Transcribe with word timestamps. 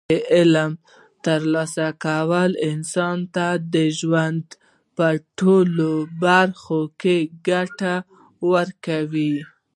د 0.09 0.13
علم 0.35 0.71
ترلاسه 1.25 1.87
کول 2.05 2.51
انسان 2.71 3.17
ته 3.35 3.47
د 3.73 3.75
ژوند 3.99 4.45
په 4.97 5.07
ټولو 5.39 5.91
برخو 6.25 6.81
کې 7.01 7.17
ګټه 7.47 7.95
ورکوي. 8.53 9.35